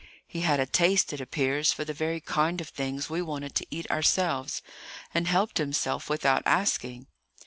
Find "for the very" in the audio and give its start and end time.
1.71-2.19